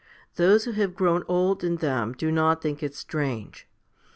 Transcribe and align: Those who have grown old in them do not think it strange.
Those 0.35 0.65
who 0.65 0.71
have 0.71 0.95
grown 0.95 1.23
old 1.27 1.63
in 1.63 1.75
them 1.75 2.13
do 2.13 2.31
not 2.31 2.59
think 2.59 2.81
it 2.81 2.95
strange. 2.95 3.67